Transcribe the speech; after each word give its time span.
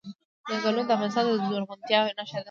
ځنګلونه 0.47 0.87
د 0.87 0.91
افغانستان 0.95 1.23
د 1.25 1.29
زرغونتیا 1.47 1.99
نښه 2.17 2.31
ده. 2.37 2.39